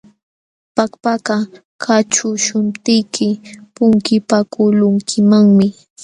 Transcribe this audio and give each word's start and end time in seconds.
Pakpaka 0.75 1.35
kaćhuqśhuptiyki 1.83 3.27
punkipakuqlunkimanmi. 3.75 5.67